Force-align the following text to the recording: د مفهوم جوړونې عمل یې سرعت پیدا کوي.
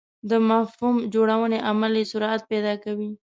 د 0.29 0.31
مفهوم 0.49 0.95
جوړونې 1.13 1.59
عمل 1.69 1.93
یې 1.99 2.09
سرعت 2.11 2.41
پیدا 2.51 2.73
کوي. 2.83 3.09